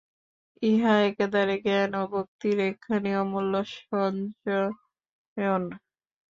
[0.61, 3.53] ইহা একাধারে জ্ঞান ও ভক্তির একখানি অমূল্য
[3.79, 5.63] সঞ্চয়ন।